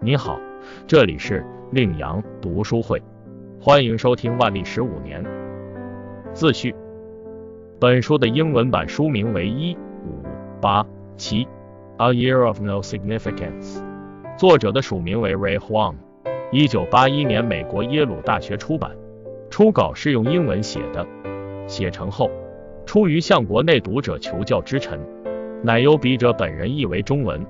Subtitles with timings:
[0.00, 0.38] 你好，
[0.86, 3.02] 这里是令阳读书会，
[3.60, 5.24] 欢迎收听万历十五年
[6.32, 6.72] 自序。
[7.80, 9.74] 本书的英文版书名为一
[10.06, 10.22] 五
[10.60, 11.48] 八七
[11.96, 13.82] A Year of No Significance，
[14.36, 15.96] 作者的署名为 Ray Huang，
[16.52, 18.92] 一九八一年美国耶鲁大学出版，
[19.50, 21.04] 初稿是用英文写的，
[21.66, 22.30] 写成后
[22.86, 25.00] 出于向国内读者求教之臣，
[25.64, 27.44] 乃由笔者本人译为中文，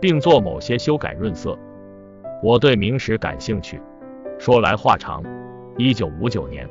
[0.00, 1.58] 并做某些修改润色。
[2.40, 3.80] 我对明史感兴趣，
[4.38, 5.24] 说来话长。
[5.76, 6.68] 一九五九年，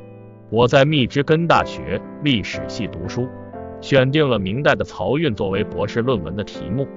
[0.49, 3.27] 我在密支根大学历史系读书，
[3.81, 6.87] 选定了明代的漕运作为博士论文的题目。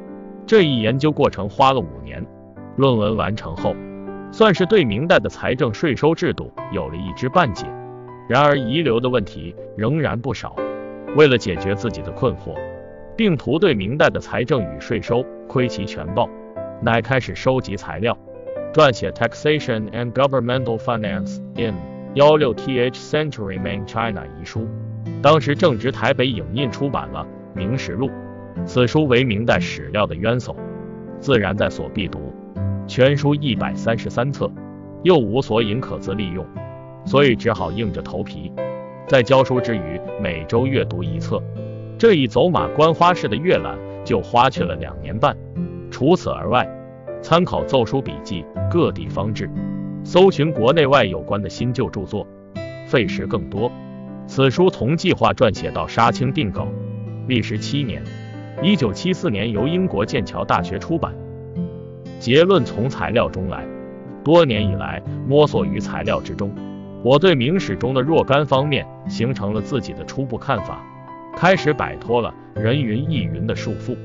[0.47, 2.25] 这一研究过程花了五年，
[2.77, 3.75] 论文完成后，
[4.31, 7.67] 算是对明代的财政税收制度有了一知半解。
[8.29, 10.55] 然而遗留的问题仍然不少。
[11.17, 12.55] 为了解决自己的困惑，
[13.17, 16.29] 并图对明代的财政与税收窥其全貌，
[16.81, 18.17] 乃开始收集材料，
[18.73, 21.75] 撰写《Taxation and Governmental Finance in
[22.15, 24.69] 幺六 th Century Main China》一书。
[25.21, 28.09] 当时正值台北影印出版了《明实录》，
[28.65, 30.55] 此书为明代史料的渊薮，
[31.19, 32.33] 自然在所必读。
[32.87, 34.49] 全书一百三十三册，
[35.03, 36.47] 又无所引可自利用，
[37.05, 38.53] 所以只好硬着头皮。
[39.09, 41.43] 在教书之余，每周阅读一册，
[41.99, 45.37] 这一走马观花式的阅览就花去了两年半。
[45.91, 46.69] 除此而外，
[47.23, 49.49] 参考奏书笔记、各地方志，
[50.03, 52.27] 搜寻国内外有关的新旧著作，
[52.87, 53.71] 费时更多。
[54.27, 56.67] 此书从计划撰写到杀青定稿，
[57.27, 58.03] 历时七年。
[58.63, 61.15] 一九七四年由英国剑桥大学出版。
[62.19, 63.67] 结论从材料中来，
[64.25, 66.51] 多年以来摸索于材料之中。
[67.03, 70.85] 我对明史中的若干方面形成了自己的初步看法，
[71.37, 73.97] 开始摆脱了人云亦云的束缚。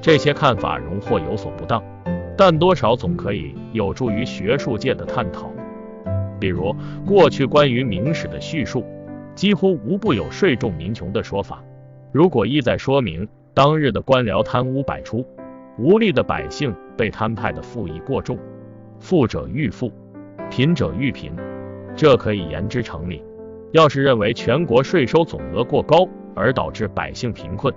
[0.00, 1.82] 这些看法容或有所不当，
[2.40, 5.50] 但多少总可以有助于学术界的探讨。
[6.40, 6.74] 比如，
[7.04, 8.82] 过去关于明史的叙述，
[9.34, 11.62] 几乎无不有税重民穷的说法。
[12.12, 15.22] 如果意在说明当日的官僚贪污百出，
[15.76, 18.38] 无力的百姓被摊派的赋役过重，
[18.98, 19.92] 富者愈富，
[20.48, 21.36] 贫者愈贫。
[21.94, 23.22] 这可以言之成理。
[23.72, 27.74] 要是认为全国税收总额过高而导致百姓贫困，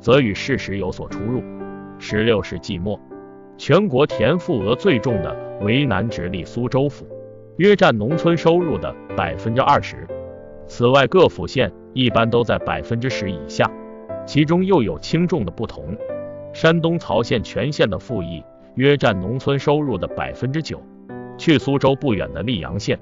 [0.00, 1.42] 则与事实有所出入。
[1.98, 3.00] 十六世纪末，
[3.64, 7.06] 全国田赋额最重的为南直隶苏州府，
[7.58, 10.04] 约占农村收入的百分之二十。
[10.66, 13.70] 此外，各府县一般都在百分之十以下，
[14.26, 15.96] 其中又有轻重的不同。
[16.52, 18.42] 山东曹县全县的赋役
[18.74, 20.82] 约占农村收入的百分之九，
[21.38, 22.98] 去苏州不远的溧阳县。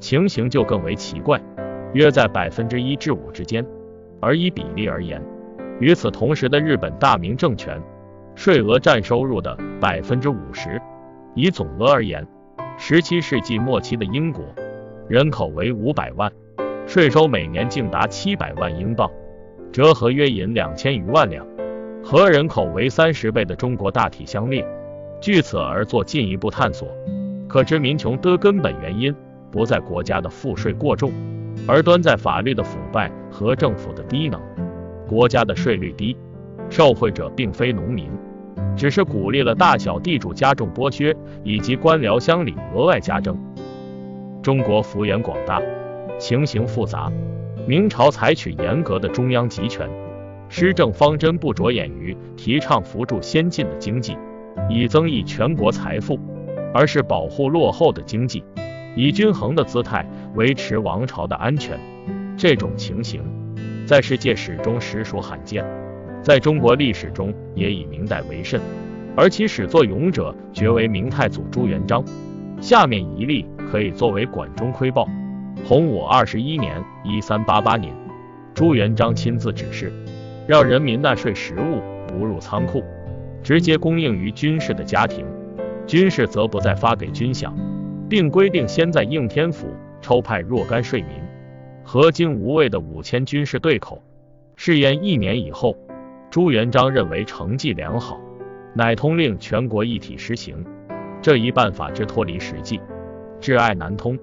[0.00, 1.40] 情形就更为奇怪，
[1.92, 3.64] 约在百分之一至五之间。
[4.20, 5.22] 而以比例而言，
[5.78, 7.80] 与此同时的日本大明政权，
[8.34, 10.70] 税额占收入的百分之五十；
[11.34, 12.26] 以总额而言，
[12.78, 14.44] 十七世纪末期的英国，
[15.08, 16.30] 人口为五百万，
[16.86, 19.10] 税收每年竟达七百万英镑，
[19.72, 21.46] 折合约银两千余万两，
[22.02, 24.66] 和人口为三十倍的中国大体相列。
[25.20, 26.88] 据此而做进一步探索，
[27.46, 29.14] 可知民穷的根本原因。
[29.52, 31.10] 不在国家的赋税过重，
[31.66, 34.40] 而端在法律的腐败和政府的低能。
[35.08, 36.16] 国家的税率低，
[36.70, 38.08] 受贿者并非农民，
[38.76, 43.36] 只是鼓励了大小地主加重剥削，以及官僚乡里额外加征。
[44.40, 45.60] 中国幅员广大，
[46.18, 47.12] 情形复杂。
[47.66, 49.88] 明朝采取严格的中央集权，
[50.48, 54.16] 施政方针不着眼于提倡扶助先进的经济，
[54.68, 56.18] 以增益全国财富，
[56.72, 58.42] 而是保护落后的经济。
[58.96, 60.04] 以均衡的姿态
[60.34, 61.78] 维持王朝的安全，
[62.36, 63.22] 这种情形
[63.86, 65.64] 在世界史中实属罕见，
[66.22, 68.60] 在中国历史中也以明代为甚，
[69.16, 72.04] 而其始作俑者绝为明太祖朱元璋。
[72.60, 75.08] 下面一例可以作为管中窥豹。
[75.64, 77.94] 洪武二十一年（一三八八年），
[78.54, 79.92] 朱元璋亲自指示，
[80.46, 82.82] 让人民纳税实物不入仓库，
[83.42, 85.24] 直接供应于军事的家庭，
[85.86, 87.50] 军事则不再发给军饷。
[88.08, 89.68] 并规定先在应天府
[90.00, 91.10] 抽派若干税民，
[91.84, 94.02] 和金无畏的五千军士对口。
[94.56, 95.76] 试验一年以后，
[96.30, 98.20] 朱元璋认为成绩良好，
[98.72, 100.64] 乃通令全国一体实行。
[101.20, 102.80] 这一办法之脱离实际，
[103.40, 104.16] 挚爱难通，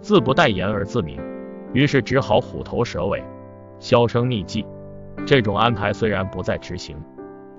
[0.00, 1.20] 自不待言而自明，
[1.72, 3.20] 于是只好虎头蛇尾，
[3.80, 4.64] 销声匿迹。
[5.26, 6.96] 这种安排虽然不再执行，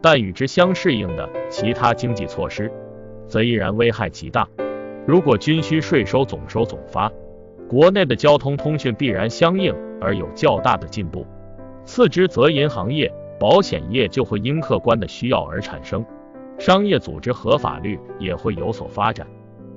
[0.02, 2.72] 但与之相适应的其他经济措施，
[3.28, 4.48] 则依然危害极大。
[5.06, 7.12] 如果军需税收总收总发，
[7.68, 11.28] 国内的交通通讯必然相应而有较大的进步。
[11.84, 16.06] 次之，则银行业、保险业就会因客观的需要而产生，
[16.58, 19.26] 商业组织和法律也会有所发展。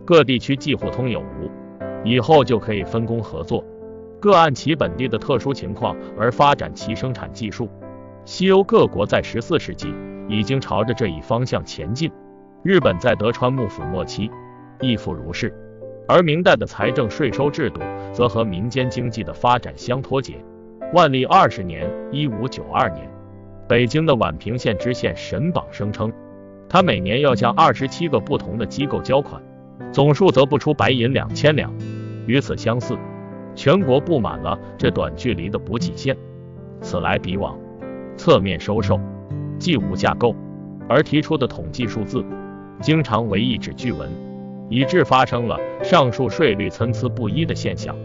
[0.05, 1.51] 各地区既互通有无，
[2.05, 3.65] 以后就可以分工合作，
[4.19, 7.69] 各按其本地的特殊情况而发展其生产技术。
[8.25, 9.95] 西欧各国在十四世纪
[10.29, 12.11] 已经朝着这一方向前进，
[12.65, 14.29] 日本在德川幕府末期
[14.81, 15.55] 亦复如是。
[16.09, 17.81] 而明代的财政税收制度
[18.13, 20.35] 则和民间经济的发展相脱节。
[20.93, 23.09] 万历二十年（一五九二年），
[23.73, 26.13] 北京的宛平县知县沈榜声称，
[26.69, 29.41] 他每年要向二十七个不同的机构交款，
[29.91, 31.73] 总数则不出白银两千两。
[32.27, 32.99] 与此相似，
[33.55, 36.15] 全国布满了这短距离的补给线，
[36.83, 37.59] 此来彼往，
[38.15, 39.01] 侧面收受，
[39.59, 40.37] 既无架构，
[40.87, 42.23] 而提出的统计数字，
[42.83, 44.07] 经常为一纸据文。
[44.69, 47.97] 以致发生了上述税率参差不一的现象。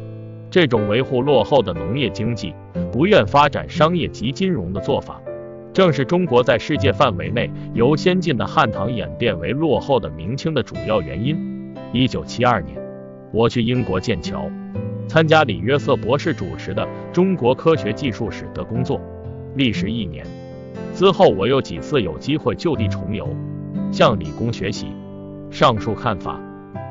[0.49, 2.53] 这种维护落后的农业经济、
[2.89, 5.21] 不愿发展商业及金融的做法，
[5.77, 11.71] 正是中国在世界范围内由先进的汉唐演变为落后的明清的主要原因。
[11.93, 12.75] 一九七二年，
[13.31, 14.49] 我去英国剑桥
[15.07, 16.83] 参加李约瑟博士主持的
[17.13, 18.99] 中国科学技术史的工作，
[19.53, 20.25] 历时一年。
[20.95, 23.29] 之后我又几次有机会就地重游，
[23.91, 24.87] 向理工学习。
[25.51, 26.41] 上述看法。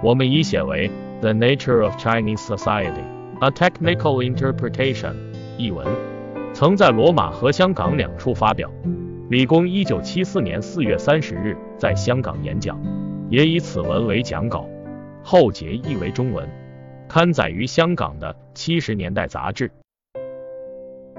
[0.00, 0.89] 我们已写为
[1.23, 3.03] 《The Nature of Chinese Society:
[3.41, 5.11] A Technical Interpretation》
[5.59, 5.85] 一文，
[6.58, 8.70] 曾在罗马和香港两处发表。
[9.29, 12.81] 李公一九七四年四月三十日在香港演讲，
[13.29, 14.67] 也以此文为讲稿，
[15.23, 16.49] 后节译为中文，
[17.11, 19.70] 刊载于香港的《七十年代》杂志。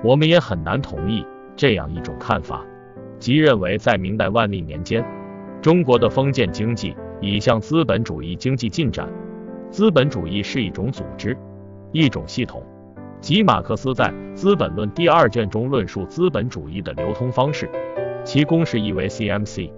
[0.03, 1.23] 我们也很难同意
[1.55, 2.65] 这样一种看法，
[3.19, 5.05] 即认为在明代万历年间，
[5.61, 6.95] 中国的封建经济。
[7.21, 9.07] 已向资本主义经济进展。
[9.69, 11.37] 资本主义是一种组织，
[11.91, 12.63] 一种系统。
[13.19, 14.05] 即马克思在
[14.35, 17.69] 《资本论》第二卷中论述资本主义的流通方式，
[18.23, 19.71] 其公式意为 CMC，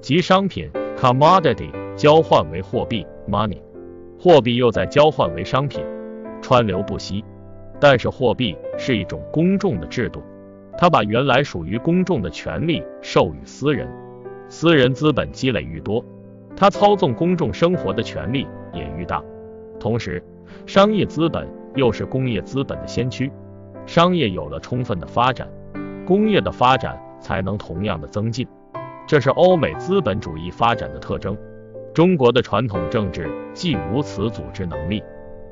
[0.00, 3.60] 即商品 commodity 交换为货币 money，
[4.18, 5.84] 货币又在交换为商品，
[6.40, 7.24] 川流不息。
[7.80, 10.22] 但是货币是一种公众的制度，
[10.78, 13.88] 它把原来属于公众的权利授予私人，
[14.48, 16.02] 私人资本积累愈多。
[16.56, 19.20] 他操纵公众生活的权利也愈大，
[19.80, 20.22] 同时，
[20.66, 23.30] 商业资本又是工业资本的先驱，
[23.86, 25.48] 商业有了充分的发展，
[26.06, 28.46] 工业的发展才能同样的增进，
[29.06, 31.36] 这是欧美资本主义发展的特征。
[31.92, 35.02] 中国的传统政治既无此组织能力，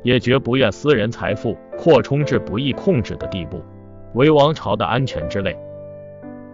[0.03, 3.63] 也绝不愿私人财富扩充至不易控制的地步，
[4.15, 5.57] 为王朝的安全之类。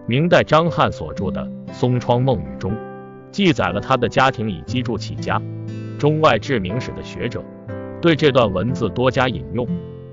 [0.05, 1.43] 明代张翰所著的
[1.73, 2.71] 《松窗梦语》中。
[3.31, 5.39] 记载了他的家庭以机筑起家，
[5.99, 7.43] 中外治明史的学者
[8.01, 9.67] 对这段文字多加引用，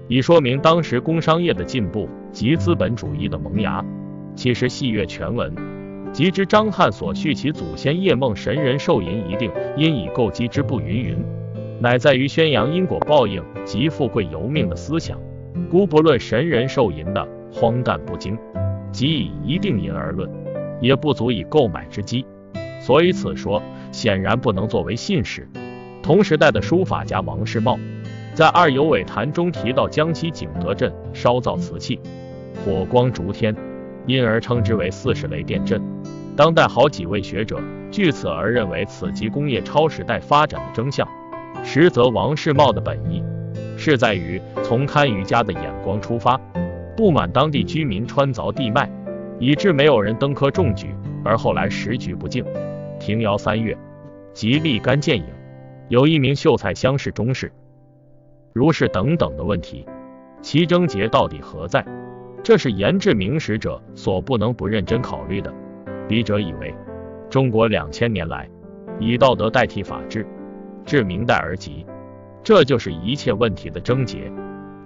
[0.09, 3.85] 以说明当时工商业的进步及资本主义的萌芽。
[4.35, 5.55] 其实细阅全文，
[6.13, 11.25] 即知张翰所叙其祖先夜梦神人受银一定因以构机之不云云，
[11.81, 15.19] 乃在于宣扬因果报应及富贵由命的思想。
[15.71, 18.37] 姑不论神人受银的荒诞不经，
[18.93, 20.31] 即以一定银而论，
[20.81, 22.27] 也不足以购买之机。
[22.79, 25.49] 所以此说显然不能作为信史。
[26.07, 27.77] 同时代的书法家王世茂
[28.33, 31.99] 在《二游尾谈》中提到江西景德镇烧造瓷器，
[32.65, 33.53] 火光烛天，
[34.07, 35.83] 因而称之为四十雷电阵。
[36.37, 37.59] 当代好几位学者
[37.91, 41.09] 据此而认为此即工业超时代发展的征象。
[41.65, 43.21] 实则王世茂的本意
[43.77, 46.41] 是在于从堪舆家的眼光出发，
[46.97, 48.89] 不满当地居民穿凿地脉，
[49.41, 50.95] 以致没有人登科中举，
[51.25, 52.45] 而后来时局不敬。
[53.01, 53.77] 庭窈三月，
[54.33, 55.25] 即立竿见影。
[55.89, 57.53] 有一名秀才乡试中士，
[58.53, 59.87] 如是等等的问题，
[60.43, 61.87] 其症结到底何在？
[62.43, 65.53] 这是研制明史者所不能不认真考虑的。
[66.09, 66.75] 笔者以为，
[67.31, 68.49] 中国两千年来
[68.99, 70.27] 以道德代替法治，
[70.85, 71.87] 至明代而极，
[72.43, 74.31] 这就是一切问题的症结。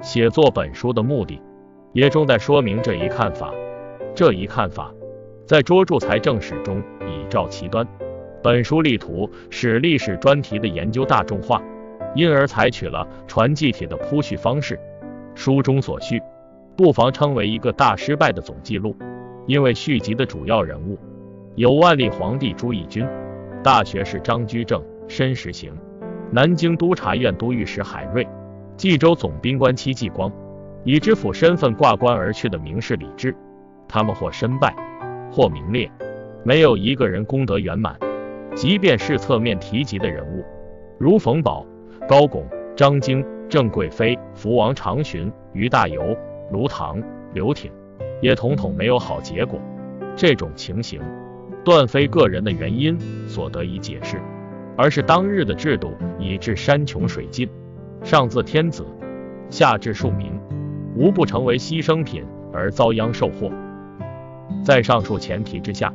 [0.02, 1.40] 写作本书的目的，
[1.92, 3.52] 也重在说明这一看法。
[4.14, 4.92] 这一看法，
[5.46, 7.86] 在捉住财政史中已照其端。
[8.42, 11.62] 本书力图使历史专题的研究大众化，
[12.14, 14.78] 因而采取了传记体的铺叙方式。
[15.34, 16.22] 书中所叙，
[16.76, 18.96] 不妨称为一个大失败的总记录，
[19.46, 20.98] 因为续集的主要人物
[21.54, 23.06] 有万历皇帝朱翊钧、
[23.62, 25.72] 大学士张居正、申时行、
[26.30, 28.26] 南京督察院都御史海瑞、
[28.76, 30.32] 冀州总兵官戚继光，
[30.84, 33.36] 以知府身份挂冠而去的名士李治。
[33.86, 34.74] 他们或身败，
[35.30, 35.90] 或名列，
[36.42, 37.94] 没有一个人功德圆满。
[38.54, 40.44] 即便是侧面提及的人物，
[40.98, 41.64] 如冯保、
[42.08, 42.44] 高拱、
[42.76, 46.16] 张经、郑贵妃、福王长询、于大猷、
[46.52, 47.02] 卢唐、
[47.32, 47.70] 刘挺，
[48.20, 49.58] 也统统没有好结果。
[50.16, 51.00] 这种情形，
[51.64, 54.20] 断非个人的原因所得以解释，
[54.76, 57.48] 而是当日的制度以致山穷水尽，
[58.02, 58.84] 上自天子，
[59.48, 60.32] 下至庶民，
[60.96, 63.50] 无不成为牺牲品而遭殃受祸。
[64.64, 65.94] 在上述前提之下，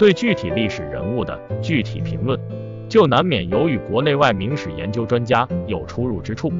[0.00, 2.40] 对具体历史人物的具体评论，
[2.88, 6.50] 就难免由于国内外明史研究专家有出入之处。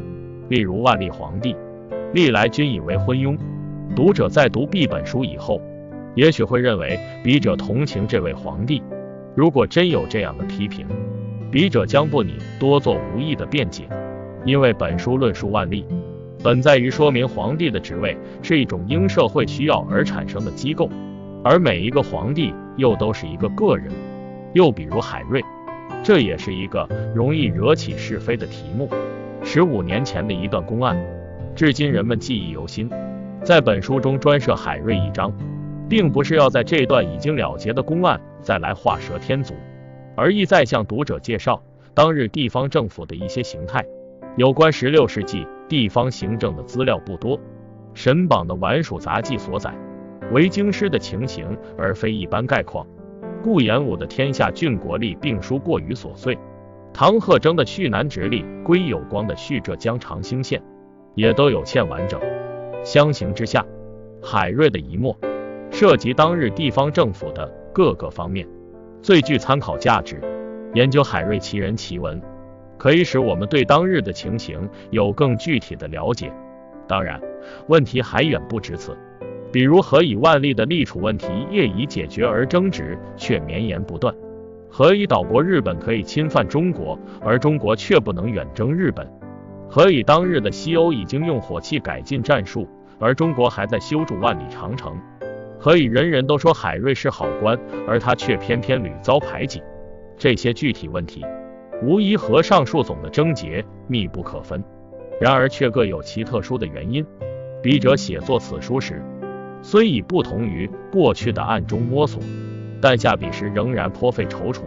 [0.51, 1.57] 例如万历皇帝，
[2.13, 3.39] 历来均以为昏庸。
[3.97, 5.59] 读者在读毕本书以后，
[6.15, 8.83] 也许会认为笔者同情这位皇帝。
[9.35, 10.87] 如果真有这样的批评，
[11.51, 13.85] 笔者将不拟多做无意的辩解，
[14.45, 15.87] 因为本书论述万历，
[16.45, 20.91] 本在于说明皇帝的职位是一种因社会需要而产生的机构，
[21.43, 23.93] 而每一个皇帝又都是一个个人。
[24.53, 25.43] 又比如海瑞，
[26.03, 28.89] 这也是一个容易惹起是非的题目。
[29.43, 30.97] 十五年前的一段公案，
[31.55, 32.91] 至今人们记忆犹新。
[33.43, 35.33] 在本书中专设海瑞一章，
[35.89, 39.55] 并不是要在这段已经了结的公案再来画蛇添足，
[40.17, 41.63] 而意在向读者介绍
[41.95, 43.85] 当日地方政府的一些形态。
[44.37, 47.41] 有关十六世纪地方行政的资料不多，
[47.95, 49.75] 沈榜的《宛署杂记》所载
[50.31, 52.87] 为京师的情形，而非一般概况。
[53.43, 56.39] 顾炎武的《天下郡国历》并书过于琐碎。
[56.93, 60.61] 唐贺征的《续南直隶》，归有光的《续浙江长兴县》，
[61.15, 62.21] 也都有欠完整。
[62.85, 63.65] 相形之下，
[64.23, 65.17] 海瑞的一墨
[65.71, 68.47] 涉及当日地方政府的各个方面，
[69.01, 70.21] 最具参考价值。
[70.75, 72.21] 研究海瑞其人奇文，
[72.77, 76.33] 可以使我们对当日的情形有更具体的了解。
[76.87, 77.21] 当然，
[77.69, 78.97] 问题还远不止此。
[79.53, 84.15] 比如何以万历的立储问题业已解决而争执却绵延不断？
[84.69, 89.11] 何以岛国日本可以侵犯中国，而中国却不能远征日本？
[89.69, 92.69] 何以当日的西欧已经用火器改进战术，
[93.01, 94.97] 而中国还在修筑万里长城？
[95.59, 99.61] 何以人人都说海瑞是好官，而他却偏偏屡遭排挤？
[100.17, 101.25] 这些具体问题，
[101.83, 104.63] 无疑和上述总的症结密不可分，
[105.21, 107.05] 然而却各有其特殊的原因。
[107.63, 109.03] 笔者写作此书时，
[109.63, 112.23] 虽已不同于过去的暗中摸索。
[112.83, 114.63] 但下笔时仍然颇费踌躇，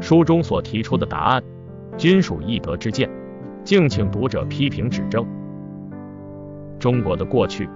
[0.00, 1.42] 书中所提出的答案
[1.98, 3.10] 均属易得之见，
[3.64, 5.26] 敬请读者批评指正。
[6.78, 7.68] 中国的过去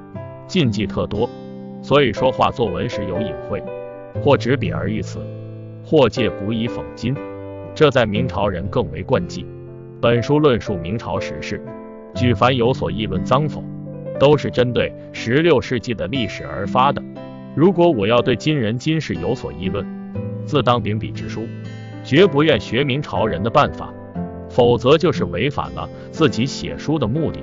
[0.46, 1.28] 禁忌特多，
[1.82, 3.60] 所以说话作文时有隐晦，
[4.22, 5.18] 或执笔而喻此，
[5.84, 7.16] 或借古以讽今，
[7.74, 9.44] 这在明朝人更为惯忌。
[10.00, 11.60] 本书论述明朝时事，
[12.14, 13.60] 举凡有所议论脏否，
[14.18, 17.02] 都是针对十六世纪的历史而发的。
[17.54, 19.86] 如果我要对今人今事有所议论，
[20.44, 21.46] 自当秉笔直书，
[22.02, 23.92] 绝不愿学明朝人的办法，
[24.48, 27.40] 否则就是违反了自己写书的目的。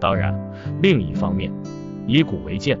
[0.00, 0.38] 当然，
[0.82, 1.52] 另一方面，
[2.06, 2.78] 以古为鉴，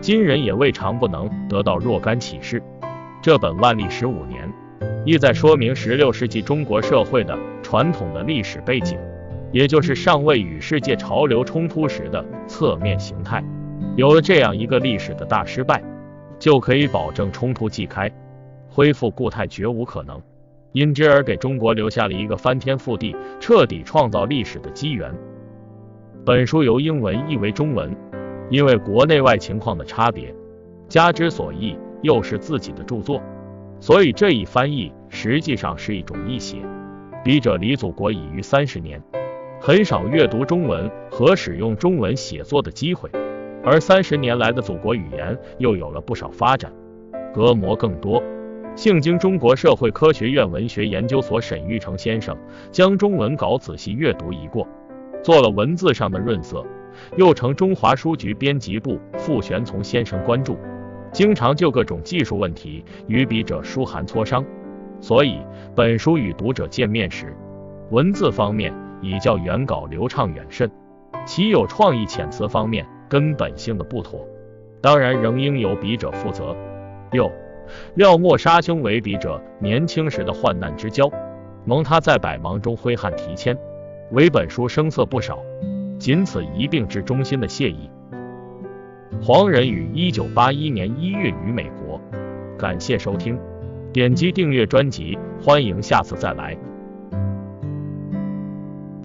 [0.00, 2.62] 今人也未尝不能得到若干启示。
[3.22, 4.50] 这本万历十五年，
[5.04, 8.98] 意在说明十六世纪中国社会的传统的历史背景，
[9.52, 13.44] 也就是尚未与世界潮流冲突时的侧面形态。
[13.96, 15.82] 有了这样一个历史的大失败。
[16.40, 18.10] 就可以保证冲突即开，
[18.66, 20.18] 恢复固态绝无可能，
[20.72, 25.14] 因之而给中国留下了一个翻天覆地、彻底创造历史的机缘。
[26.24, 27.94] 本书由英文译为中文，
[28.48, 30.34] 因为国内外情况的差别，
[30.88, 33.20] 加之所译又是自己的著作，
[33.78, 36.56] 所以这一翻译实际上是一种译写。
[37.22, 38.98] 笔者离祖国已逾三十年，
[39.62, 43.10] 很少阅读中文和使用中文写作的机会。
[43.62, 46.72] 而三十年来的祖国语言又有了不少发展，
[47.34, 48.22] 隔膜更多。
[48.74, 52.34] 幸经中国社会科学院文学研究所沈玉成先生
[52.70, 54.66] 将中文稿仔细阅读一过，
[55.22, 56.64] 做了文字上的润色，
[57.18, 60.56] 又承中华书局编辑部傅玄从先生关注，
[61.12, 64.42] 经常就各种技术问题与笔者书函磋商，
[65.02, 65.38] 所以
[65.76, 67.36] 本书与读者见面时，
[67.90, 70.70] 文字方面已较原稿流畅远甚，
[71.26, 72.86] 其有创意遣词方面。
[73.08, 74.24] 根本性的不妥，
[74.80, 76.54] 当然仍应由笔者负责。
[77.10, 77.28] 六，
[77.96, 81.10] 廖默沙兄为笔者年轻时的患难之交，
[81.64, 83.58] 蒙他在百忙中挥汗提签，
[84.12, 85.40] 为本书声色不少，
[85.98, 87.90] 仅此一并致衷心的谢意。
[89.20, 92.00] 黄仁宇，一九八一年一月于美国。
[92.56, 93.36] 感谢收听，
[93.92, 96.56] 点击订阅专辑，欢迎下次再来。